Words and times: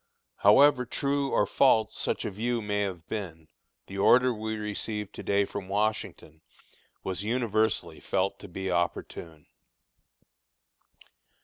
However 0.37 0.83
true 0.83 1.29
or 1.29 1.45
false 1.45 1.93
such 1.95 2.25
a 2.25 2.31
view 2.31 2.59
may 2.59 2.81
have 2.81 3.07
been, 3.07 3.49
the 3.85 3.99
order 3.99 4.33
we 4.33 4.57
received 4.57 5.13
to 5.13 5.21
day 5.21 5.45
from 5.45 5.67
Washington 5.69 6.41
was 7.03 7.23
universally 7.23 7.99
felt 7.99 8.39
to 8.39 8.47
be 8.47 8.71
opportune. 8.71 9.45